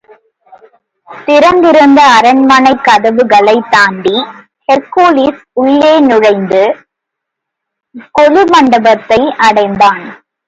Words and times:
திறந்திருந்த 1.25 2.01
அரண்மனைக் 2.03 2.81
கதவுகளைத் 2.83 3.67
தாண்டி, 3.69 4.23
ஹெர்க்குலிஸ் 4.67 5.41
உள்ளே 5.53 5.99
நுழைந்து, 5.99 6.75
கொலுமண்டபத்தை 8.21 9.29
அடைந்தான். 9.29 10.23